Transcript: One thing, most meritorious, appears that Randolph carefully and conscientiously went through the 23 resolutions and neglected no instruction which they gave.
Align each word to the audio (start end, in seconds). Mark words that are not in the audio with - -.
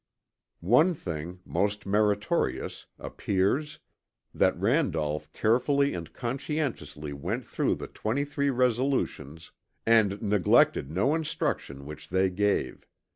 One 0.65 0.95
thing, 0.95 1.41
most 1.45 1.85
meritorious, 1.85 2.87
appears 2.97 3.77
that 4.33 4.59
Randolph 4.59 5.31
carefully 5.31 5.93
and 5.93 6.11
conscientiously 6.11 7.13
went 7.13 7.45
through 7.45 7.75
the 7.75 7.85
23 7.85 8.49
resolutions 8.49 9.51
and 9.85 10.19
neglected 10.19 10.89
no 10.89 11.13
instruction 11.13 11.85
which 11.85 12.09
they 12.09 12.31
gave. 12.31 12.87